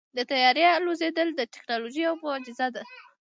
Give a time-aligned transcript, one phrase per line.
[0.17, 2.81] د طیارې الوزېدل د تیکنالوژۍ یوه معجزه ده.